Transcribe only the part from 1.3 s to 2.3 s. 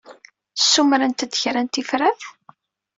kra n tifrat?